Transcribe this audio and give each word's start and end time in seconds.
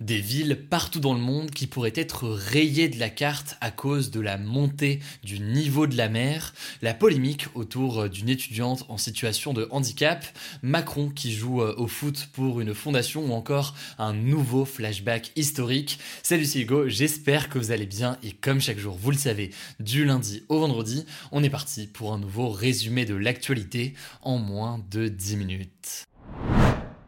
Des 0.00 0.18
villes 0.20 0.66
partout 0.68 0.98
dans 0.98 1.14
le 1.14 1.20
monde 1.20 1.52
qui 1.52 1.68
pourraient 1.68 1.92
être 1.94 2.28
rayées 2.28 2.88
de 2.88 2.98
la 2.98 3.10
carte 3.10 3.56
à 3.60 3.70
cause 3.70 4.10
de 4.10 4.18
la 4.18 4.36
montée 4.36 4.98
du 5.22 5.38
niveau 5.38 5.86
de 5.86 5.96
la 5.96 6.08
mer, 6.08 6.52
la 6.82 6.94
polémique 6.94 7.46
autour 7.54 8.08
d'une 8.08 8.28
étudiante 8.28 8.84
en 8.88 8.98
situation 8.98 9.52
de 9.52 9.68
handicap, 9.70 10.26
Macron 10.62 11.10
qui 11.10 11.32
joue 11.32 11.62
euh, 11.62 11.76
au 11.76 11.86
foot 11.86 12.28
pour 12.32 12.60
une 12.60 12.74
fondation 12.74 13.24
ou 13.24 13.32
encore 13.34 13.76
un 13.96 14.12
nouveau 14.12 14.64
flashback 14.64 15.30
historique. 15.36 16.00
Salut 16.24 16.44
c'est 16.44 16.62
Hugo, 16.62 16.88
j'espère 16.88 17.48
que 17.48 17.60
vous 17.60 17.70
allez 17.70 17.86
bien 17.86 18.18
et 18.24 18.32
comme 18.32 18.60
chaque 18.60 18.80
jour, 18.80 18.98
vous 19.00 19.12
le 19.12 19.16
savez, 19.16 19.52
du 19.78 20.04
lundi 20.04 20.42
au 20.48 20.58
vendredi, 20.58 21.06
on 21.30 21.44
est 21.44 21.50
parti 21.50 21.86
pour 21.86 22.12
un 22.12 22.18
nouveau 22.18 22.50
résumé 22.50 23.04
de 23.04 23.14
l'actualité 23.14 23.94
en 24.22 24.38
moins 24.38 24.84
de 24.90 25.06
10 25.06 25.36
minutes. 25.36 26.04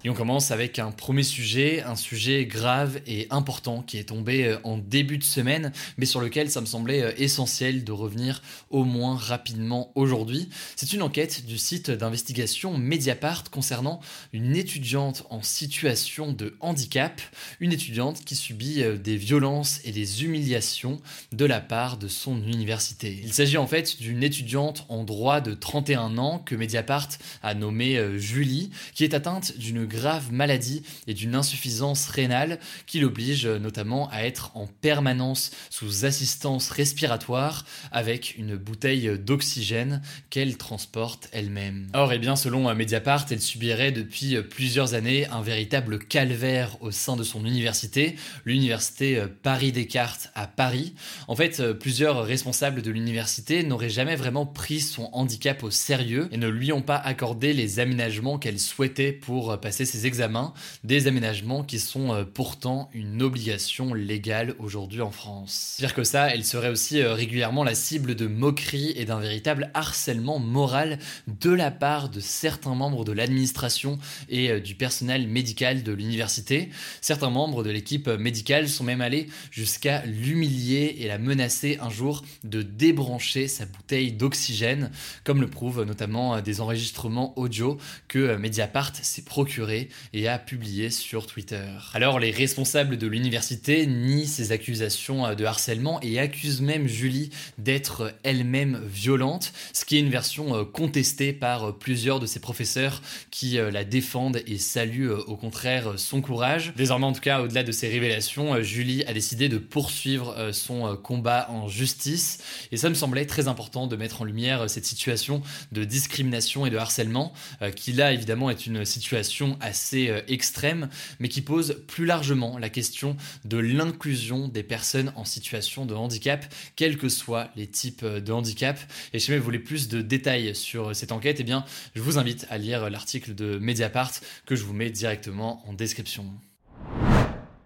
Et 0.06 0.08
on 0.08 0.14
commence 0.14 0.52
avec 0.52 0.78
un 0.78 0.92
premier 0.92 1.24
sujet, 1.24 1.82
un 1.82 1.96
sujet 1.96 2.46
grave 2.46 3.00
et 3.08 3.26
important 3.30 3.82
qui 3.82 3.98
est 3.98 4.04
tombé 4.04 4.44
euh, 4.44 4.58
en 4.62 4.78
début 4.78 5.18
de 5.18 5.24
semaine, 5.24 5.72
mais 5.98 6.06
sur 6.06 6.20
lequel 6.20 6.48
ça 6.48 6.60
me 6.60 6.66
semblait 6.66 7.02
euh, 7.02 7.12
essentiel 7.16 7.82
de 7.82 7.90
revenir 7.90 8.40
au 8.70 8.84
moins 8.84 9.16
rapidement 9.16 9.90
aujourd'hui. 9.96 10.48
C'est 10.76 10.92
une 10.92 11.02
enquête 11.02 11.44
du 11.44 11.58
site 11.58 11.90
d'investigation 11.90 12.78
Mediapart 12.78 13.50
concernant 13.50 13.98
une 14.32 14.54
étudiante 14.54 15.26
en 15.28 15.42
situation 15.42 16.32
de 16.32 16.56
handicap, 16.60 17.20
une 17.58 17.72
étudiante 17.72 18.24
qui 18.24 18.36
subit 18.36 18.84
euh, 18.84 18.98
des 18.98 19.16
violences 19.16 19.80
et 19.84 19.91
des 19.91 20.22
humiliations 20.22 21.00
de 21.32 21.44
la 21.44 21.58
part 21.58 21.96
de 21.96 22.06
son 22.06 22.41
université. 22.46 23.20
Il 23.24 23.32
s'agit 23.32 23.56
en 23.58 23.66
fait 23.66 24.00
d'une 24.00 24.22
étudiante 24.22 24.86
en 24.88 25.02
droit 25.02 25.41
de 25.41 25.52
31 25.52 26.16
ans 26.18 26.38
que 26.38 26.54
Mediapart 26.54 27.08
a 27.42 27.54
nommée 27.54 28.00
Julie, 28.18 28.70
qui 28.94 29.02
est 29.02 29.12
atteinte 29.12 29.58
d'une 29.58 29.84
grave 29.97 30.33
maladie 30.33 30.83
et 31.06 31.14
d'une 31.14 31.34
insuffisance 31.34 32.08
rénale 32.08 32.58
qui 32.86 33.00
l'oblige 33.00 33.47
notamment 33.47 34.08
à 34.11 34.22
être 34.22 34.50
en 34.55 34.66
permanence 34.66 35.50
sous 35.70 36.05
assistance 36.05 36.69
respiratoire 36.70 37.64
avec 37.92 38.36
une 38.36 38.56
bouteille 38.56 39.19
d'oxygène 39.19 40.03
qu'elle 40.30 40.58
transporte 40.58 41.28
elle-même. 41.33 41.86
Or, 41.94 42.12
et 42.12 42.16
eh 42.16 42.19
bien, 42.19 42.36
selon 42.36 42.72
Mediapart, 42.75 43.27
elle 43.30 43.41
subirait 43.41 43.92
depuis 43.92 44.36
plusieurs 44.42 44.94
années 44.94 45.27
un 45.28 45.41
véritable 45.41 45.98
calvaire 45.98 46.77
au 46.83 46.91
sein 46.91 47.16
de 47.16 47.22
son 47.22 47.44
université, 47.44 48.16
l'université 48.44 49.25
Paris 49.42 49.72
Descartes 49.72 50.31
à 50.34 50.47
Paris. 50.47 50.94
En 51.28 51.36
fait, 51.36 51.72
plusieurs 51.72 52.25
responsables 52.25 52.82
de 52.82 52.91
l'université 52.91 53.62
n'auraient 53.62 53.88
jamais 53.88 54.16
vraiment 54.16 54.44
pris 54.44 54.81
son 54.81 55.09
handicap 55.12 55.62
au 55.62 55.70
sérieux 55.70 56.28
et 56.32 56.37
ne 56.37 56.49
lui 56.49 56.72
ont 56.72 56.82
pas 56.82 56.97
accordé 56.97 57.54
les 57.54 57.81
aménagements 57.81 58.38
qu'elle 58.38 58.59
souhaitait 58.59 59.12
pour 59.12 59.59
passer 59.60 59.85
ses 59.86 60.06
examens, 60.06 60.52
des 60.84 61.06
aménagements 61.06 61.64
qui 61.64 61.78
sont 61.78 62.12
euh, 62.12 62.24
pourtant 62.24 62.91
une 62.92 63.22
obligation 63.22 63.94
légale 63.94 64.54
aujourd'hui 64.58 65.00
en 65.00 65.10
France. 65.10 65.76
Pire 65.78 65.94
que 65.94 66.04
ça, 66.04 66.28
elle 66.28 66.44
serait 66.44 66.69
aussi 66.69 67.00
euh, 67.00 67.14
régulièrement 67.14 67.64
la 67.64 67.74
cible 67.74 68.14
de 68.14 68.26
moqueries 68.26 68.92
et 68.96 69.04
d'un 69.04 69.20
véritable 69.20 69.70
harcèlement 69.75 70.38
moral 70.38 70.98
de 71.26 71.50
la 71.50 71.70
part 71.70 72.08
de 72.08 72.20
certains 72.20 72.75
membres 72.75 73.04
de 73.04 73.12
l'administration 73.12 73.98
et 74.28 74.50
euh, 74.50 74.60
du 74.60 74.75
personnel 74.75 75.26
médical 75.28 75.82
de 75.82 75.92
l'université. 75.92 76.70
Certains 77.00 77.30
membres 77.30 77.62
de 77.62 77.70
l'équipe 77.70 78.08
médicale 78.08 78.69
sont 78.69 78.84
même 78.84 79.00
allés 79.00 79.28
jusqu'à 79.50 80.04
l'humilier 80.04 80.96
et 80.98 81.08
la 81.08 81.19
menacer 81.19 81.78
un 81.80 81.91
jour 81.91 82.25
de 82.44 82.62
débrancher 82.62 83.48
sa 83.48 83.66
bouteille 83.66 84.12
d'oxygène, 84.12 84.91
comme 85.25 85.41
le 85.41 85.48
prouvent 85.48 85.84
notamment 85.84 86.41
des 86.41 86.60
enregistrements 86.60 87.38
audio 87.38 87.78
que 88.08 88.36
Mediapart 88.36 88.92
s'est 88.96 89.22
procuré 89.22 89.66
et 89.71 90.28
a 90.28 90.38
publié 90.38 90.91
sur 90.91 91.27
Twitter. 91.27 91.66
Alors 91.94 92.19
les 92.19 92.31
responsables 92.31 92.97
de 92.97 93.06
l'université 93.06 93.87
nient 93.87 94.27
ces 94.27 94.53
accusations 94.53 95.34
de 95.34 95.44
harcèlement 95.44 96.00
et 96.03 96.19
accusent 96.19 96.60
même 96.60 96.87
Julie 96.87 97.31
d'être 97.59 98.15
elle-même 98.22 98.81
violente, 98.87 99.53
ce 99.72 99.84
qui 99.84 99.97
est 99.97 100.00
une 100.00 100.10
version 100.10 100.56
euh, 100.56 100.65
contestée 100.65 101.32
par 101.32 101.65
euh, 101.65 101.72
plusieurs 101.72 102.21
de 102.21 102.26
ses 102.26 102.41
professeurs 102.41 103.03
qui 103.31 103.59
euh, 103.59 103.71
la 103.71 103.84
défendent 103.84 104.41
et 104.47 104.59
saluent 104.59 105.10
au 105.10 105.37
contraire 105.37 105.99
son 105.99 106.21
courage. 106.21 106.72
Désormais 106.76 107.06
en 107.06 107.12
tout 107.12 107.21
cas, 107.21 107.41
au-delà 107.41 107.62
de 107.62 107.72
ces 107.72 107.88
révélations, 107.88 108.60
Julie 108.62 109.05
a 109.05 109.12
décidé 109.12 109.49
de 109.49 109.59
poursuivre 109.59 110.50
son 110.53 110.97
combat 110.97 111.47
en 111.50 111.69
justice 111.69 112.38
et 112.72 112.76
ça 112.76 112.88
me 112.88 112.94
semblait 112.94 113.26
très 113.26 113.49
important 113.49 113.87
de 113.87 113.97
mettre 113.97 114.22
en 114.22 114.25
lumière 114.25 114.69
cette 114.69 114.84
situation 114.84 115.43
de 115.72 115.84
discrimination 115.84 116.66
et 116.66 116.71
de 116.71 116.76
harcèlement 116.76 117.32
qui 117.75 117.93
là 117.93 118.12
évidemment 118.12 118.50
est 118.50 118.66
une 118.66 118.84
situation 118.84 119.56
assez 119.61 120.09
euh, 120.09 120.21
extrême, 120.28 120.89
mais 121.19 121.28
qui 121.28 121.43
pose 121.43 121.83
plus 121.87 122.06
largement 122.06 122.59
la 122.59 122.69
question 122.69 123.17
de 123.44 123.59
l'inclusion 123.59 124.49
des 124.49 124.62
personnes 124.62 125.12
en 125.17 125.25
situation 125.25 125.87
de 125.87 125.94
handicap, 125.94 126.44
quels 126.77 126.99
que 126.99 127.09
soient 127.09 127.50
les 127.56 127.67
types 127.67 128.03
euh, 128.03 128.21
de 128.21 128.33
handicap. 128.33 128.78
Et 129.12 129.19
si 129.19 129.37
vous 129.37 129.43
voulez 129.43 129.59
plus 129.59 129.89
de 129.89 130.03
détails 130.03 130.55
sur 130.55 130.89
euh, 130.89 130.94
cette 130.94 131.12
enquête, 131.12 131.41
eh 131.41 131.53
je 131.94 132.00
vous 132.00 132.19
invite 132.19 132.47
à 132.50 132.59
lire 132.59 132.91
l'article 132.91 133.34
de 133.34 133.59
Mediapart 133.59 134.12
que 134.44 134.56
je 134.56 134.65
vous 134.65 134.75
mets 134.75 134.91
directement 134.91 135.62
en 135.69 135.73
description. 135.73 136.27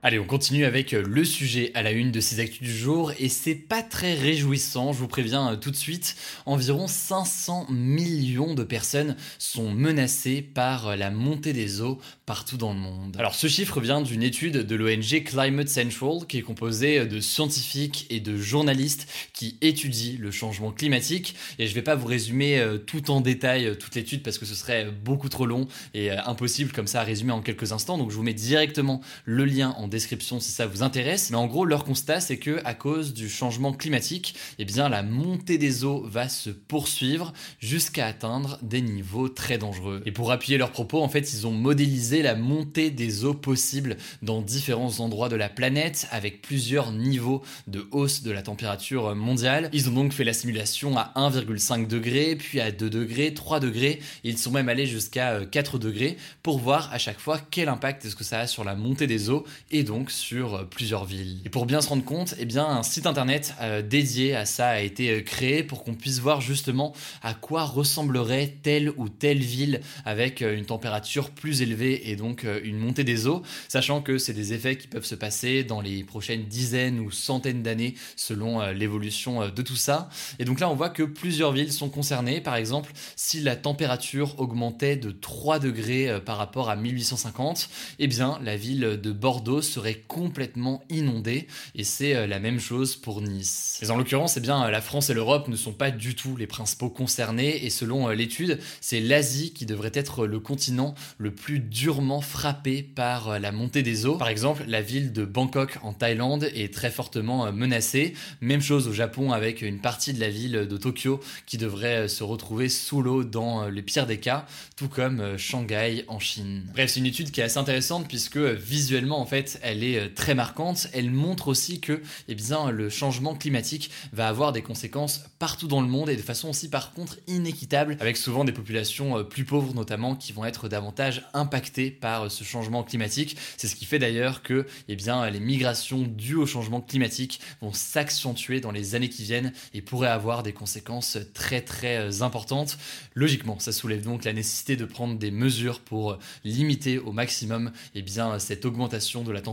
Allez, 0.02 0.18
on 0.18 0.24
continue 0.24 0.64
avec 0.64 0.94
euh, 0.94 1.02
le 1.06 1.26
sujet 1.26 1.72
à 1.74 1.82
la 1.82 1.90
une 1.90 2.10
de 2.10 2.20
ces 2.20 2.40
actus 2.40 2.62
du 2.62 2.74
jour 2.74 3.12
et 3.18 3.28
c'est 3.28 3.54
pas 3.54 3.82
très 3.82 4.14
réjouissant, 4.14 4.94
je 4.94 4.98
vous 4.98 5.08
préviens 5.08 5.52
euh, 5.52 5.56
tout 5.56 5.70
de 5.70 5.76
suite. 5.76 6.16
Environ 6.46 6.86
500 6.86 7.66
millions 7.68 8.54
de 8.54 8.64
personnes 8.64 9.14
sont 9.38 9.70
menacées 9.70 10.40
par 10.40 10.88
euh, 10.88 10.96
la 10.96 11.10
montée 11.10 11.52
des 11.52 11.82
eaux 11.82 12.00
partout 12.24 12.56
dans 12.56 12.72
le 12.72 12.78
monde. 12.78 13.14
Alors 13.18 13.34
ce 13.34 13.46
chiffre 13.46 13.78
vient 13.82 14.00
d'une 14.00 14.22
étude 14.22 14.64
de 14.64 14.74
l'ONG 14.74 15.22
Climate 15.22 15.68
Central 15.68 16.26
qui 16.26 16.38
est 16.38 16.42
composée 16.42 17.04
de 17.04 17.20
scientifiques 17.20 18.06
et 18.08 18.20
de 18.20 18.38
journalistes 18.38 19.06
qui 19.34 19.58
étudient 19.60 20.16
le 20.18 20.30
changement 20.30 20.72
climatique 20.72 21.34
et 21.58 21.66
je 21.66 21.74
vais 21.74 21.82
pas 21.82 21.94
vous 21.94 22.06
résumer 22.06 22.64
tout 22.86 23.10
en 23.10 23.20
détail 23.20 23.76
toute 23.76 23.94
l'étude 23.96 24.22
parce 24.22 24.38
que 24.38 24.46
ce 24.46 24.54
serait 24.54 24.90
beaucoup 24.90 25.28
trop 25.28 25.44
long 25.44 25.68
et 25.92 26.10
impossible 26.10 26.72
comme 26.72 26.86
ça 26.86 27.00
à 27.00 27.04
résumer 27.04 27.32
en 27.32 27.42
quelques 27.42 27.72
instants 27.72 27.98
donc 27.98 28.10
je 28.10 28.16
vous 28.16 28.22
mets 28.22 28.32
directement 28.32 29.02
le 29.24 29.44
lien 29.44 29.74
en 29.76 29.89
description 29.90 30.40
si 30.40 30.50
ça 30.50 30.66
vous 30.66 30.82
intéresse. 30.82 31.30
Mais 31.30 31.36
en 31.36 31.46
gros, 31.46 31.64
leur 31.64 31.84
constat, 31.84 32.20
c'est 32.20 32.38
que 32.38 32.60
à 32.64 32.74
cause 32.74 33.12
du 33.12 33.28
changement 33.28 33.72
climatique, 33.72 34.34
eh 34.58 34.64
bien, 34.64 34.88
la 34.88 35.02
montée 35.02 35.58
des 35.58 35.84
eaux 35.84 36.02
va 36.06 36.28
se 36.28 36.50
poursuivre 36.50 37.32
jusqu'à 37.58 38.06
atteindre 38.06 38.58
des 38.62 38.80
niveaux 38.80 39.28
très 39.28 39.58
dangereux. 39.58 40.02
Et 40.06 40.12
pour 40.12 40.32
appuyer 40.32 40.58
leurs 40.58 40.72
propos, 40.72 41.02
en 41.02 41.08
fait, 41.08 41.32
ils 41.32 41.46
ont 41.46 41.52
modélisé 41.52 42.22
la 42.22 42.34
montée 42.34 42.90
des 42.90 43.24
eaux 43.24 43.34
possibles 43.34 43.96
dans 44.22 44.40
différents 44.40 45.00
endroits 45.00 45.28
de 45.28 45.36
la 45.36 45.48
planète 45.48 46.08
avec 46.10 46.42
plusieurs 46.42 46.92
niveaux 46.92 47.42
de 47.66 47.86
hausse 47.90 48.22
de 48.22 48.30
la 48.30 48.42
température 48.42 49.14
mondiale. 49.14 49.68
Ils 49.72 49.88
ont 49.88 49.92
donc 49.92 50.12
fait 50.12 50.24
la 50.24 50.32
simulation 50.32 50.96
à 50.96 51.12
1,5 51.16 51.86
degré, 51.86 52.36
puis 52.36 52.60
à 52.60 52.70
2 52.70 52.88
degrés, 52.88 53.34
3 53.34 53.60
degrés, 53.60 54.00
ils 54.24 54.38
sont 54.38 54.50
même 54.50 54.68
allés 54.68 54.86
jusqu'à 54.86 55.44
4 55.44 55.78
degrés 55.78 56.16
pour 56.42 56.58
voir 56.58 56.92
à 56.92 56.98
chaque 56.98 57.20
fois 57.20 57.40
quel 57.50 57.68
impact 57.68 58.04
est-ce 58.04 58.16
que 58.16 58.24
ça 58.24 58.40
a 58.40 58.46
sur 58.46 58.64
la 58.64 58.74
montée 58.74 59.06
des 59.06 59.30
eaux 59.30 59.44
et 59.70 59.79
donc 59.82 60.10
sur 60.10 60.68
plusieurs 60.68 61.04
villes. 61.04 61.38
Et 61.44 61.48
pour 61.48 61.66
bien 61.66 61.80
se 61.80 61.88
rendre 61.88 62.04
compte, 62.04 62.34
eh 62.38 62.44
bien, 62.44 62.66
un 62.66 62.82
site 62.82 63.06
internet 63.06 63.54
dédié 63.88 64.34
à 64.34 64.44
ça 64.44 64.68
a 64.68 64.80
été 64.80 65.22
créé 65.24 65.62
pour 65.62 65.84
qu'on 65.84 65.94
puisse 65.94 66.18
voir 66.18 66.40
justement 66.40 66.92
à 67.22 67.34
quoi 67.34 67.64
ressemblerait 67.64 68.56
telle 68.62 68.90
ou 68.96 69.08
telle 69.08 69.38
ville 69.38 69.80
avec 70.04 70.40
une 70.40 70.66
température 70.66 71.30
plus 71.30 71.62
élevée 71.62 72.10
et 72.10 72.16
donc 72.16 72.46
une 72.64 72.78
montée 72.78 73.04
des 73.04 73.26
eaux, 73.26 73.42
sachant 73.68 74.02
que 74.02 74.18
c'est 74.18 74.32
des 74.32 74.52
effets 74.52 74.76
qui 74.76 74.88
peuvent 74.88 75.04
se 75.04 75.14
passer 75.14 75.64
dans 75.64 75.80
les 75.80 76.04
prochaines 76.04 76.44
dizaines 76.44 77.00
ou 77.00 77.10
centaines 77.10 77.62
d'années 77.62 77.94
selon 78.16 78.70
l'évolution 78.72 79.48
de 79.48 79.62
tout 79.62 79.76
ça. 79.76 80.08
Et 80.38 80.44
donc 80.44 80.60
là, 80.60 80.70
on 80.70 80.74
voit 80.74 80.90
que 80.90 81.02
plusieurs 81.02 81.52
villes 81.52 81.72
sont 81.72 81.88
concernées. 81.88 82.40
Par 82.40 82.56
exemple, 82.56 82.92
si 83.16 83.40
la 83.40 83.56
température 83.56 84.38
augmentait 84.38 84.96
de 84.96 85.10
3 85.10 85.58
degrés 85.58 86.08
euh, 86.08 86.20
par 86.20 86.36
rapport 86.36 86.70
à 86.70 86.76
1850, 86.76 87.68
eh 87.98 88.06
bien, 88.06 88.38
la 88.42 88.56
ville 88.56 89.00
de 89.02 89.12
Bordeaux 89.12 89.62
serait 89.70 90.02
complètement 90.06 90.82
inondée. 90.90 91.46
Et 91.74 91.84
c'est 91.84 92.14
euh, 92.14 92.26
la 92.26 92.38
même 92.38 92.60
chose 92.60 92.96
pour 92.96 93.22
Nice. 93.22 93.78
Mais 93.82 93.90
en 93.90 93.96
l'occurrence, 93.96 94.36
eh 94.36 94.40
bien, 94.40 94.68
la 94.70 94.80
France 94.80 95.10
et 95.10 95.14
l'Europe 95.14 95.48
ne 95.48 95.56
sont 95.56 95.72
pas 95.72 95.90
du 95.90 96.14
tout 96.14 96.36
les 96.36 96.46
principaux 96.46 96.90
concernés. 96.90 97.64
Et 97.64 97.70
selon 97.70 98.08
euh, 98.08 98.14
l'étude, 98.14 98.58
c'est 98.80 99.00
l'Asie 99.00 99.52
qui 99.52 99.66
devrait 99.66 99.92
être 99.94 100.26
le 100.26 100.40
continent 100.40 100.94
le 101.18 101.32
plus 101.32 101.60
durement 101.60 102.20
frappé 102.20 102.82
par 102.82 103.38
la 103.38 103.52
montée 103.52 103.82
des 103.82 104.06
eaux. 104.06 104.16
Par 104.16 104.28
exemple, 104.28 104.64
la 104.66 104.82
ville 104.82 105.12
de 105.12 105.24
Bangkok 105.24 105.78
en 105.82 105.92
Thaïlande 105.92 106.50
est 106.54 106.72
très 106.72 106.90
fortement 106.90 107.52
menacée. 107.52 108.14
Même 108.40 108.60
chose 108.60 108.88
au 108.88 108.92
Japon 108.92 109.32
avec 109.32 109.62
une 109.62 109.78
partie 109.78 110.12
de 110.12 110.20
la 110.20 110.28
ville 110.28 110.66
de 110.68 110.76
Tokyo 110.76 111.20
qui 111.46 111.58
devrait 111.58 112.08
se 112.08 112.24
retrouver 112.24 112.68
sous 112.68 113.02
l'eau 113.02 113.24
dans 113.24 113.68
le 113.68 113.82
pire 113.82 114.06
des 114.06 114.18
cas, 114.18 114.46
tout 114.76 114.88
comme 114.88 115.36
Shanghai 115.36 116.04
en 116.08 116.18
Chine. 116.18 116.66
Bref, 116.72 116.90
c'est 116.90 117.00
une 117.00 117.06
étude 117.06 117.30
qui 117.30 117.40
est 117.40 117.44
assez 117.44 117.58
intéressante 117.58 118.08
puisque 118.08 118.36
visuellement 118.36 119.20
en 119.20 119.26
fait, 119.26 119.59
elle 119.62 119.84
est 119.84 120.14
très 120.14 120.34
marquante. 120.34 120.88
Elle 120.92 121.10
montre 121.10 121.48
aussi 121.48 121.80
que 121.80 122.02
eh 122.28 122.34
bien, 122.34 122.70
le 122.70 122.90
changement 122.90 123.34
climatique 123.34 123.90
va 124.12 124.28
avoir 124.28 124.52
des 124.52 124.62
conséquences 124.62 125.24
partout 125.38 125.68
dans 125.68 125.80
le 125.80 125.88
monde 125.88 126.10
et 126.10 126.16
de 126.16 126.22
façon 126.22 126.50
aussi 126.50 126.68
par 126.68 126.92
contre 126.92 127.18
inéquitable, 127.26 127.96
avec 128.00 128.16
souvent 128.16 128.44
des 128.44 128.52
populations 128.52 129.24
plus 129.24 129.44
pauvres 129.44 129.74
notamment 129.74 130.14
qui 130.14 130.32
vont 130.32 130.44
être 130.44 130.68
davantage 130.68 131.22
impactées 131.34 131.90
par 131.90 132.30
ce 132.30 132.44
changement 132.44 132.82
climatique. 132.82 133.36
C'est 133.56 133.66
ce 133.66 133.76
qui 133.76 133.84
fait 133.84 133.98
d'ailleurs 133.98 134.42
que 134.42 134.66
eh 134.88 134.96
bien, 134.96 135.28
les 135.30 135.40
migrations 135.40 136.02
dues 136.02 136.36
au 136.36 136.46
changement 136.46 136.80
climatique 136.80 137.40
vont 137.60 137.72
s'accentuer 137.72 138.60
dans 138.60 138.70
les 138.70 138.94
années 138.94 139.08
qui 139.08 139.22
viennent 139.22 139.52
et 139.74 139.82
pourraient 139.82 140.08
avoir 140.08 140.42
des 140.42 140.52
conséquences 140.52 141.18
très 141.34 141.60
très 141.60 142.22
importantes. 142.22 142.78
Logiquement, 143.14 143.58
ça 143.58 143.72
soulève 143.72 144.02
donc 144.02 144.24
la 144.24 144.32
nécessité 144.32 144.76
de 144.76 144.84
prendre 144.84 145.18
des 145.18 145.30
mesures 145.30 145.80
pour 145.80 146.18
limiter 146.44 146.98
au 146.98 147.12
maximum 147.12 147.72
eh 147.94 148.02
bien, 148.02 148.38
cette 148.38 148.64
augmentation 148.64 149.22
de 149.22 149.32
la 149.32 149.40
température 149.40 149.49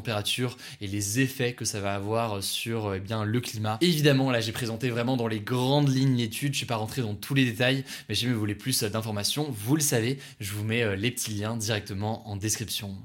et 0.81 0.87
les 0.87 1.19
effets 1.19 1.53
que 1.53 1.65
ça 1.65 1.79
va 1.79 1.93
avoir 1.95 2.43
sur 2.43 2.93
eh 2.93 2.99
bien, 2.99 3.23
le 3.23 3.39
climat. 3.41 3.77
Évidemment, 3.81 4.31
là 4.31 4.41
j'ai 4.41 4.51
présenté 4.51 4.89
vraiment 4.89 5.17
dans 5.17 5.27
les 5.27 5.39
grandes 5.39 5.89
lignes 5.89 6.15
l'étude, 6.15 6.49
je 6.49 6.53
ne 6.53 6.57
suis 6.57 6.65
pas 6.65 6.75
rentré 6.75 7.01
dans 7.01 7.15
tous 7.15 7.33
les 7.33 7.45
détails, 7.45 7.83
mais 8.09 8.15
si 8.15 8.27
vous 8.27 8.37
voulez 8.37 8.55
plus 8.55 8.83
d'informations, 8.83 9.47
vous 9.49 9.75
le 9.75 9.81
savez, 9.81 10.19
je 10.39 10.53
vous 10.53 10.63
mets 10.63 10.83
euh, 10.83 10.95
les 10.95 11.11
petits 11.11 11.31
liens 11.31 11.55
directement 11.55 12.27
en 12.29 12.35
description. 12.35 12.95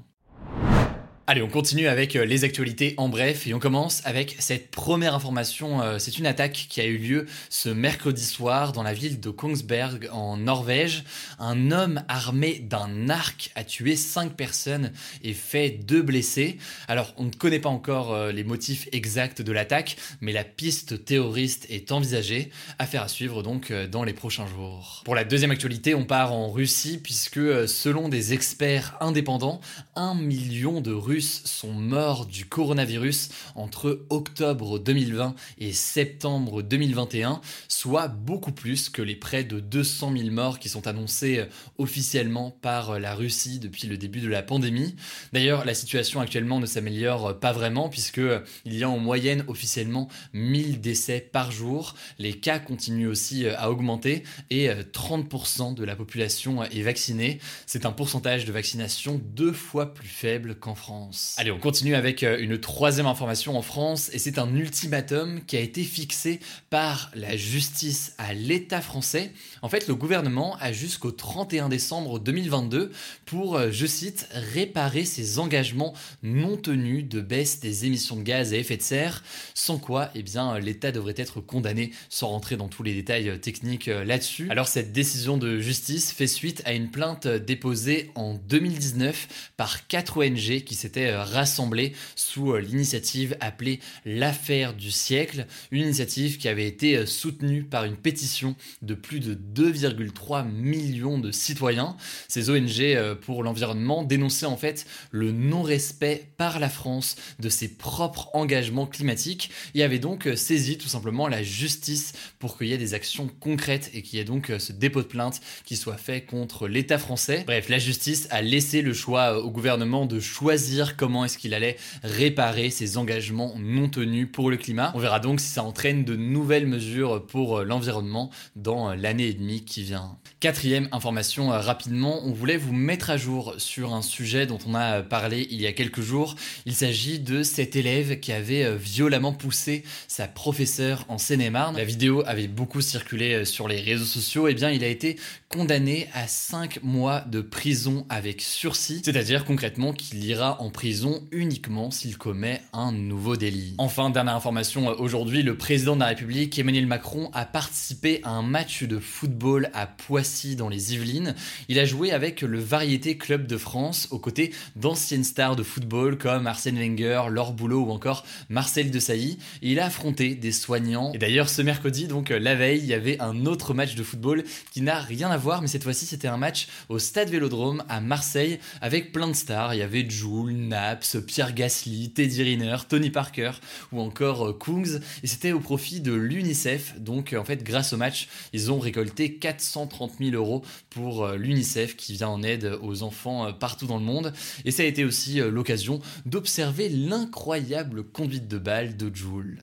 Allez, 1.25 1.41
on 1.41 1.47
continue 1.47 1.87
avec 1.87 2.17
euh, 2.17 2.25
les 2.25 2.43
actualités 2.43 2.95
en 2.97 3.07
bref 3.07 3.47
et 3.47 3.53
on 3.53 3.59
commence 3.59 4.01
avec 4.03 4.35
cette 4.39 4.69
première 4.71 5.15
information. 5.15 5.81
Euh, 5.81 5.97
c'est 5.97 6.17
une 6.17 6.25
attaque 6.25 6.67
qui 6.69 6.81
a 6.81 6.85
eu 6.85 6.97
lieu 6.97 7.27
ce 7.49 7.69
mercredi 7.69 8.25
soir 8.25 8.73
dans 8.73 8.83
la 8.83 8.93
ville 8.93 9.21
de 9.21 9.29
Kongsberg 9.29 10.09
en 10.11 10.35
Norvège. 10.35 11.05
Un 11.39 11.71
homme 11.71 12.03
armé 12.09 12.59
d'un 12.59 13.09
arc 13.09 13.51
a 13.55 13.63
tué 13.63 13.95
cinq 13.95 14.33
personnes 14.33 14.91
et 15.23 15.31
fait 15.31 15.69
deux 15.69 16.01
blessés. 16.01 16.57
Alors, 16.89 17.13
on 17.15 17.23
ne 17.23 17.31
connaît 17.31 17.61
pas 17.61 17.69
encore 17.69 18.13
euh, 18.13 18.33
les 18.33 18.43
motifs 18.43 18.89
exacts 18.91 19.41
de 19.41 19.53
l'attaque, 19.53 19.95
mais 20.19 20.33
la 20.33 20.43
piste 20.43 21.05
terroriste 21.05 21.67
est 21.69 21.93
envisagée. 21.93 22.51
Affaire 22.79 23.03
à 23.03 23.07
suivre 23.07 23.43
donc 23.43 23.71
dans 23.71 24.03
les 24.03 24.11
prochains 24.11 24.47
jours. 24.47 25.03
Pour 25.05 25.15
la 25.15 25.23
deuxième 25.23 25.51
actualité, 25.51 25.95
on 25.95 26.03
part 26.03 26.33
en 26.33 26.51
Russie 26.51 26.99
puisque 27.01 27.39
selon 27.69 28.09
des 28.09 28.33
experts 28.33 28.97
indépendants, 28.99 29.61
un 29.95 30.15
million 30.15 30.81
de 30.81 30.91
Russes 30.91 31.12
sont 31.21 31.71
morts 31.71 32.25
du 32.25 32.45
coronavirus 32.45 33.29
entre 33.55 34.05
octobre 34.09 34.79
2020 34.79 35.35
et 35.59 35.73
septembre 35.73 36.61
2021, 36.61 37.41
soit 37.67 38.07
beaucoup 38.07 38.51
plus 38.51 38.89
que 38.89 39.01
les 39.01 39.15
près 39.15 39.43
de 39.43 39.59
200 39.59 40.13
000 40.17 40.29
morts 40.31 40.59
qui 40.59 40.69
sont 40.69 40.87
annoncés 40.87 41.39
euh, 41.39 41.45
officiellement 41.77 42.51
par 42.61 42.91
euh, 42.91 42.99
la 42.99 43.15
Russie 43.15 43.59
depuis 43.59 43.87
le 43.87 43.97
début 43.97 44.21
de 44.21 44.27
la 44.27 44.43
pandémie. 44.43 44.95
D'ailleurs, 45.33 45.65
la 45.65 45.73
situation 45.73 46.19
actuellement 46.19 46.59
ne 46.59 46.65
s'améliore 46.65 47.27
euh, 47.27 47.33
pas 47.33 47.51
vraiment 47.51 47.89
puisque 47.89 48.21
il 48.65 48.75
y 48.75 48.83
a 48.83 48.89
en 48.89 48.97
moyenne 48.97 49.43
officiellement 49.47 50.07
1000 50.33 50.81
décès 50.81 51.19
par 51.19 51.51
jour. 51.51 51.95
Les 52.19 52.33
cas 52.33 52.59
continuent 52.59 53.09
aussi 53.09 53.47
à 53.47 53.69
augmenter 53.69 54.23
et 54.49 54.69
30% 54.69 55.73
de 55.73 55.83
la 55.83 55.95
population 55.95 56.63
est 56.63 56.81
vaccinée. 56.81 57.39
C'est 57.65 57.85
un 57.85 57.91
pourcentage 57.91 58.45
de 58.45 58.51
vaccination 58.51 59.21
deux 59.23 59.53
fois 59.53 59.93
plus 59.93 60.07
faible 60.07 60.55
qu'en 60.55 60.75
France. 60.75 61.02
Allez, 61.37 61.51
on 61.51 61.59
continue 61.59 61.95
avec 61.95 62.23
euh, 62.23 62.37
une 62.39 62.57
troisième 62.59 63.05
information 63.05 63.57
en 63.57 63.61
France 63.61 64.09
et 64.13 64.19
c'est 64.19 64.37
un 64.37 64.55
ultimatum 64.55 65.41
qui 65.45 65.57
a 65.57 65.59
été 65.59 65.83
fixé 65.83 66.39
par 66.69 67.11
la 67.15 67.35
justice 67.35 68.13
à 68.17 68.33
l'État 68.33 68.81
français. 68.81 69.31
En 69.61 69.69
fait, 69.69 69.87
le 69.87 69.95
gouvernement 69.95 70.55
a 70.59 70.71
jusqu'au 70.71 71.11
31 71.11 71.69
décembre 71.69 72.19
2022 72.19 72.91
pour, 73.25 73.55
euh, 73.55 73.69
je 73.71 73.85
cite, 73.85 74.27
réparer 74.31 75.05
ses 75.05 75.39
engagements 75.39 75.93
non 76.21 76.57
tenus 76.57 77.07
de 77.07 77.21
baisse 77.21 77.59
des 77.59 77.85
émissions 77.85 78.15
de 78.15 78.23
gaz 78.23 78.53
à 78.53 78.57
effet 78.57 78.77
de 78.77 78.81
serre, 78.81 79.23
sans 79.53 79.77
quoi, 79.77 80.09
eh 80.15 80.23
bien, 80.23 80.59
l'État 80.59 80.91
devrait 80.91 81.15
être 81.17 81.41
condamné 81.41 81.91
sans 82.09 82.27
rentrer 82.29 82.57
dans 82.57 82.67
tous 82.67 82.83
les 82.83 82.93
détails 82.93 83.29
euh, 83.29 83.37
techniques 83.37 83.87
là-dessus. 83.87 84.47
Alors 84.49 84.67
cette 84.67 84.91
décision 84.91 85.37
de 85.37 85.59
justice 85.59 86.11
fait 86.11 86.27
suite 86.27 86.61
à 86.65 86.73
une 86.73 86.89
plainte 86.89 87.27
déposée 87.27 88.11
en 88.15 88.35
2019 88.35 89.51
par 89.57 89.87
quatre 89.87 90.17
ONG 90.17 90.63
qui 90.63 90.75
s'étaient 90.75 90.92
euh, 91.01 91.23
rassemblés 91.23 91.93
sous 92.15 92.53
euh, 92.53 92.59
l'initiative 92.59 93.37
appelée 93.39 93.79
l'affaire 94.05 94.73
du 94.73 94.91
siècle, 94.91 95.47
une 95.71 95.83
initiative 95.83 96.37
qui 96.37 96.47
avait 96.47 96.67
été 96.67 96.97
euh, 96.97 97.05
soutenue 97.05 97.63
par 97.63 97.85
une 97.85 97.95
pétition 97.95 98.55
de 98.81 98.93
plus 98.93 99.19
de 99.19 99.33
2,3 99.33 100.47
millions 100.47 101.17
de 101.17 101.31
citoyens. 101.31 101.95
Ces 102.27 102.49
ONG 102.49 103.15
pour 103.21 103.43
l'environnement 103.43 104.03
dénonçaient 104.03 104.45
en 104.45 104.57
fait 104.57 104.85
le 105.11 105.31
non-respect 105.31 106.27
par 106.37 106.59
la 106.59 106.69
France 106.69 107.15
de 107.39 107.49
ses 107.49 107.67
propres 107.67 108.29
engagements 108.33 108.85
climatiques 108.85 109.49
et 109.75 109.83
avaient 109.83 109.99
donc 109.99 110.29
saisi 110.35 110.77
tout 110.77 110.87
simplement 110.87 111.27
la 111.27 111.43
justice 111.43 112.13
pour 112.39 112.57
qu'il 112.57 112.67
y 112.67 112.73
ait 112.73 112.77
des 112.77 112.93
actions 112.93 113.29
concrètes 113.39 113.89
et 113.93 114.01
qu'il 114.01 114.19
y 114.19 114.21
ait 114.21 114.25
donc 114.25 114.51
ce 114.57 114.71
dépôt 114.71 115.01
de 115.01 115.07
plainte 115.07 115.41
qui 115.65 115.75
soit 115.75 115.97
fait 115.97 116.21
contre 116.21 116.67
l'État 116.67 116.97
français. 116.97 117.43
Bref, 117.45 117.69
la 117.69 117.79
justice 117.79 118.27
a 118.31 118.41
laissé 118.41 118.81
le 118.81 118.93
choix 118.93 119.41
au 119.41 119.49
gouvernement 119.49 120.05
de 120.05 120.19
choisir 120.19 120.82
comment 120.91 121.25
est-ce 121.25 121.37
qu'il 121.37 121.53
allait 121.53 121.77
réparer 122.03 122.69
ses 122.69 122.97
engagements 122.97 123.53
non 123.57 123.89
tenus 123.89 124.27
pour 124.31 124.49
le 124.49 124.57
climat. 124.57 124.91
On 124.95 124.99
verra 124.99 125.19
donc 125.19 125.39
si 125.39 125.47
ça 125.47 125.63
entraîne 125.63 126.03
de 126.03 126.15
nouvelles 126.15 126.67
mesures 126.67 127.25
pour 127.25 127.59
euh, 127.59 127.63
l'environnement 127.63 128.29
dans 128.55 128.89
euh, 128.89 128.95
l'année 128.95 129.27
et 129.27 129.33
demie 129.33 129.63
qui 129.63 129.83
vient. 129.83 130.17
Quatrième 130.39 130.89
information 130.91 131.53
euh, 131.53 131.59
rapidement, 131.59 132.21
on 132.25 132.33
voulait 132.33 132.57
vous 132.57 132.73
mettre 132.73 133.09
à 133.09 133.17
jour 133.17 133.55
sur 133.57 133.93
un 133.93 134.01
sujet 134.01 134.45
dont 134.45 134.59
on 134.67 134.75
a 134.75 135.01
parlé 135.01 135.47
il 135.49 135.61
y 135.61 135.67
a 135.67 135.73
quelques 135.73 136.01
jours. 136.01 136.35
Il 136.65 136.75
s'agit 136.75 137.19
de 137.19 137.43
cet 137.43 137.75
élève 137.75 138.19
qui 138.19 138.31
avait 138.31 138.75
violemment 138.75 139.33
poussé 139.33 139.83
sa 140.07 140.27
professeure 140.27 141.05
en 141.07 141.17
Seine-et-Marne. 141.17 141.77
La 141.77 141.85
vidéo 141.85 142.23
avait 142.25 142.47
beaucoup 142.47 142.81
circulé 142.81 143.45
sur 143.45 143.67
les 143.67 143.79
réseaux 143.79 144.05
sociaux. 144.05 144.47
Eh 144.47 144.53
bien, 144.53 144.69
il 144.69 144.83
a 144.83 144.87
été 144.87 145.17
condamné 145.49 146.07
à 146.13 146.27
5 146.27 146.81
mois 146.83 147.21
de 147.21 147.41
prison 147.41 148.05
avec 148.09 148.41
sursis, 148.41 149.01
c'est-à-dire 149.05 149.45
concrètement 149.45 149.93
qu'il 149.93 150.23
ira 150.23 150.61
en 150.61 150.69
prison 150.73 151.23
uniquement 151.31 151.91
s'il 151.91 152.17
commet 152.17 152.61
un 152.73 152.91
nouveau 152.91 153.37
délit. 153.37 153.75
Enfin, 153.77 154.09
dernière 154.09 154.35
information, 154.35 154.87
aujourd'hui, 154.99 155.41
le 155.43 155.55
président 155.55 155.95
de 155.95 156.01
la 156.01 156.07
République, 156.07 156.59
Emmanuel 156.59 156.87
Macron, 156.87 157.29
a 157.31 157.45
participé 157.45 158.19
à 158.23 158.31
un 158.31 158.41
match 158.41 158.83
de 158.83 158.99
football 158.99 159.69
à 159.73 159.87
Poissy 159.87 160.57
dans 160.57 160.67
les 160.67 160.93
Yvelines. 160.93 161.35
Il 161.69 161.79
a 161.79 161.85
joué 161.85 162.11
avec 162.11 162.41
le 162.41 162.59
Variété 162.59 163.15
Club 163.15 163.47
de 163.47 163.55
France 163.55 164.09
aux 164.11 164.19
côtés 164.19 164.51
d'anciennes 164.75 165.23
stars 165.23 165.55
de 165.55 165.63
football 165.63 166.17
comme 166.17 166.47
Arsène 166.47 166.77
Wenger, 166.77 167.21
Laure 167.29 167.53
Boulot 167.53 167.85
ou 167.85 167.91
encore 167.91 168.25
Marcel 168.49 168.91
Desailly. 168.91 169.37
Et 169.61 169.71
il 169.71 169.79
a 169.79 169.85
affronté 169.85 170.35
des 170.35 170.51
soignants. 170.51 171.13
Et 171.13 171.19
d'ailleurs, 171.19 171.47
ce 171.47 171.61
mercredi, 171.61 172.07
donc 172.07 172.29
la 172.29 172.55
veille, 172.55 172.79
il 172.79 172.87
y 172.87 172.93
avait 172.93 173.21
un 173.21 173.45
autre 173.45 173.73
match 173.73 173.95
de 173.95 174.03
football 174.03 174.43
qui 174.73 174.81
n'a 174.81 174.99
rien 174.99 175.29
à 175.29 175.37
voir, 175.37 175.61
mais 175.61 175.67
cette 175.67 175.83
fois-ci, 175.83 176.05
c'était 176.05 176.27
un 176.27 176.37
match 176.37 176.67
au 176.89 176.99
Stade 176.99 177.29
Vélodrome 177.29 177.83
à 177.87 178.01
Marseille 178.01 178.59
avec 178.81 179.11
plein 179.11 179.27
de 179.27 179.33
stars. 179.33 179.75
Il 179.75 179.77
y 179.77 179.83
avait 179.83 180.09
Jules, 180.09 180.62
Naps, 180.67 181.17
Pierre 181.25 181.53
Gasly, 181.53 182.11
Teddy 182.11 182.43
Riner, 182.43 182.77
Tony 182.87 183.09
Parker 183.09 183.51
ou 183.91 184.01
encore 184.01 184.49
euh, 184.49 184.53
Kungs. 184.53 184.99
Et 185.23 185.27
c'était 185.27 185.51
au 185.51 185.59
profit 185.59 186.01
de 186.01 186.13
l'UNICEF. 186.13 186.99
Donc 186.99 187.35
en 187.37 187.43
fait, 187.43 187.63
grâce 187.63 187.93
au 187.93 187.97
match, 187.97 188.27
ils 188.53 188.71
ont 188.71 188.79
récolté 188.79 189.35
430 189.35 190.13
000 190.19 190.31
euros 190.31 190.63
pour 190.89 191.27
l'UNICEF 191.29 191.95
qui 191.95 192.13
vient 192.13 192.29
en 192.29 192.43
aide 192.43 192.77
aux 192.81 193.03
enfants 193.03 193.53
partout 193.53 193.87
dans 193.87 193.97
le 193.97 194.03
monde. 194.03 194.33
Et 194.65 194.71
ça 194.71 194.83
a 194.83 194.85
été 194.85 195.05
aussi 195.05 195.39
l'occasion 195.39 196.01
d'observer 196.25 196.89
l'incroyable 196.89 198.03
conduite 198.03 198.47
de 198.47 198.57
balle 198.57 198.97
de 198.97 199.13
Joule. 199.13 199.59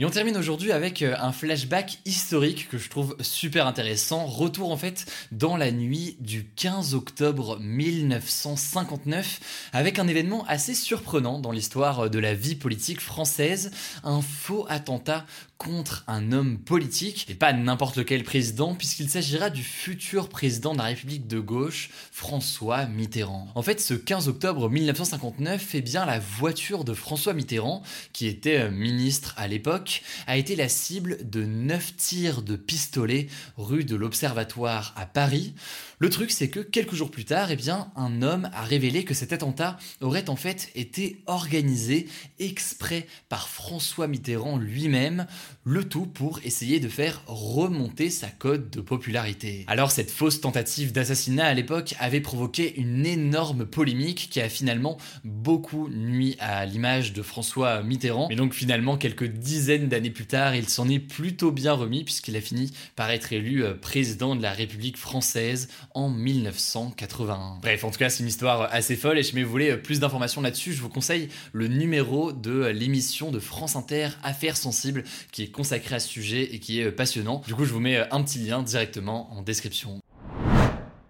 Et 0.00 0.04
on 0.06 0.10
termine 0.10 0.38
aujourd'hui 0.38 0.72
avec 0.72 1.02
euh, 1.02 1.14
un 1.18 1.30
flashback 1.30 1.98
historique 2.06 2.70
que 2.70 2.78
je 2.78 2.88
trouve 2.88 3.14
super 3.20 3.66
intéressant. 3.66 4.24
Retour 4.24 4.72
en 4.72 4.78
fait 4.78 5.04
dans 5.30 5.58
la 5.58 5.70
nuit 5.70 6.16
du 6.20 6.46
15 6.56 6.94
octobre 6.94 7.58
1959 7.60 9.68
avec 9.74 9.98
un 9.98 10.08
événement 10.08 10.46
assez 10.46 10.74
surprenant 10.74 11.38
dans 11.38 11.52
l'histoire 11.52 12.08
de 12.08 12.18
la 12.18 12.32
vie 12.32 12.54
politique 12.54 13.02
française, 13.02 13.72
un 14.02 14.22
faux 14.22 14.64
attentat 14.70 15.26
contre 15.60 16.04
un 16.06 16.32
homme 16.32 16.56
politique, 16.56 17.26
et 17.28 17.34
pas 17.34 17.52
n'importe 17.52 17.98
lequel 17.98 18.24
président, 18.24 18.74
puisqu'il 18.74 19.10
s'agira 19.10 19.50
du 19.50 19.62
futur 19.62 20.30
président 20.30 20.72
de 20.72 20.78
la 20.78 20.84
République 20.84 21.26
de 21.26 21.38
gauche, 21.38 21.90
François 22.10 22.86
Mitterrand. 22.86 23.46
En 23.54 23.60
fait, 23.60 23.78
ce 23.78 23.92
15 23.92 24.28
octobre 24.28 24.70
1959, 24.70 25.74
eh 25.74 25.82
bien, 25.82 26.06
la 26.06 26.18
voiture 26.18 26.84
de 26.84 26.94
François 26.94 27.34
Mitterrand, 27.34 27.82
qui 28.14 28.26
était 28.26 28.56
euh, 28.56 28.70
ministre 28.70 29.34
à 29.36 29.48
l'époque, 29.48 29.89
a 30.26 30.36
été 30.36 30.56
la 30.56 30.68
cible 30.68 31.18
de 31.28 31.44
9 31.44 31.96
tirs 31.96 32.42
de 32.42 32.56
pistolet 32.56 33.28
rue 33.56 33.84
de 33.84 33.96
l'Observatoire 33.96 34.92
à 34.96 35.06
Paris. 35.06 35.54
Le 36.02 36.08
truc, 36.08 36.30
c'est 36.30 36.48
que 36.48 36.60
quelques 36.60 36.94
jours 36.94 37.10
plus 37.10 37.26
tard, 37.26 37.50
eh 37.50 37.56
bien, 37.56 37.92
un 37.94 38.22
homme 38.22 38.48
a 38.54 38.62
révélé 38.62 39.04
que 39.04 39.12
cet 39.12 39.34
attentat 39.34 39.76
aurait 40.00 40.30
en 40.30 40.36
fait 40.36 40.70
été 40.74 41.18
organisé 41.26 42.08
exprès 42.38 43.06
par 43.28 43.50
François 43.50 44.08
Mitterrand 44.08 44.56
lui-même 44.56 45.26
le 45.62 45.84
tout 45.84 46.06
pour 46.06 46.40
essayer 46.42 46.80
de 46.80 46.88
faire 46.88 47.22
remonter 47.26 48.08
sa 48.08 48.28
cote 48.28 48.70
de 48.70 48.80
popularité. 48.80 49.66
Alors 49.66 49.90
cette 49.90 50.10
fausse 50.10 50.40
tentative 50.40 50.92
d'assassinat 50.92 51.44
à 51.44 51.52
l'époque 51.52 51.94
avait 51.98 52.22
provoqué 52.22 52.80
une 52.80 53.04
énorme 53.04 53.66
polémique 53.66 54.28
qui 54.30 54.40
a 54.40 54.48
finalement 54.48 54.96
beaucoup 55.22 55.90
nuit 55.90 56.34
à 56.40 56.64
l'image 56.64 57.12
de 57.12 57.20
François 57.20 57.82
Mitterrand, 57.82 58.28
mais 58.30 58.36
donc 58.36 58.54
finalement 58.54 58.96
quelques 58.96 59.28
dizaines 59.28 59.88
d'années 59.88 60.08
plus 60.08 60.24
tard, 60.24 60.56
il 60.56 60.66
s'en 60.66 60.88
est 60.88 60.98
plutôt 60.98 61.52
bien 61.52 61.74
remis 61.74 62.04
puisqu'il 62.04 62.36
a 62.36 62.40
fini 62.40 62.72
par 62.96 63.10
être 63.10 63.34
élu 63.34 63.62
euh, 63.62 63.74
président 63.74 64.34
de 64.34 64.40
la 64.40 64.52
République 64.52 64.96
française 64.96 65.68
en 65.94 66.08
1981. 66.08 67.58
Bref, 67.62 67.84
en 67.84 67.90
tout 67.90 67.98
cas, 67.98 68.10
c'est 68.10 68.22
une 68.22 68.28
histoire 68.28 68.68
assez 68.72 68.96
folle 68.96 69.18
et 69.18 69.22
si 69.22 69.40
vous 69.40 69.50
voulez 69.50 69.76
plus 69.76 70.00
d'informations 70.00 70.40
là-dessus, 70.40 70.72
je 70.72 70.80
vous 70.80 70.88
conseille 70.88 71.28
le 71.52 71.68
numéro 71.68 72.32
de 72.32 72.66
l'émission 72.66 73.30
de 73.30 73.38
France 73.38 73.76
Inter 73.76 74.08
Affaires 74.22 74.56
sensibles 74.56 75.04
qui 75.32 75.44
est 75.44 75.50
consacré 75.50 75.96
à 75.96 76.00
ce 76.00 76.08
sujet 76.08 76.54
et 76.54 76.58
qui 76.58 76.80
est 76.80 76.90
passionnant. 76.90 77.42
Du 77.46 77.54
coup, 77.54 77.64
je 77.64 77.72
vous 77.72 77.80
mets 77.80 77.98
un 78.10 78.22
petit 78.22 78.38
lien 78.38 78.62
directement 78.62 79.32
en 79.32 79.42
description. 79.42 80.00